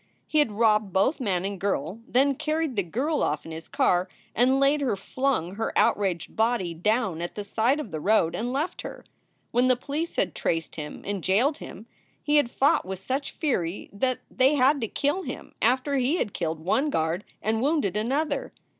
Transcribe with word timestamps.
He 0.25 0.39
had 0.39 0.53
robbed 0.53 0.91
both 0.91 1.19
man 1.19 1.45
and 1.45 1.59
girl, 1.61 1.99
then 2.07 2.33
carried 2.33 2.75
the 2.75 2.81
girl 2.81 3.21
off 3.21 3.45
in 3.45 3.51
his 3.51 3.69
car 3.69 4.09
and 4.33 4.59
later 4.59 4.95
flung 4.95 5.53
her 5.57 5.71
outraged 5.77 6.35
body 6.35 6.73
down 6.73 7.21
at 7.21 7.35
the 7.35 7.43
side 7.43 7.79
of 7.79 7.91
the 7.91 7.99
road 7.99 8.33
and 8.33 8.51
left 8.51 8.81
her. 8.81 9.05
When 9.51 9.67
the 9.67 9.75
police 9.75 10.15
had 10.15 10.33
traced 10.33 10.75
him 10.75 11.03
and 11.05 11.23
jailed 11.23 11.59
him 11.59 11.85
he 12.23 12.37
had 12.37 12.49
fought 12.49 12.83
with 12.83 12.97
such 12.97 13.33
fury 13.33 13.91
that 13.93 14.21
they 14.31 14.55
had 14.55 14.81
to 14.81 14.87
kill 14.87 15.21
him 15.21 15.53
after 15.61 15.93
he 15.97 16.15
had 16.17 16.33
killed 16.33 16.61
one 16.65 16.89
guard 16.89 17.23
and 17.43 17.61
wounded 17.61 17.95
another. 17.95 18.51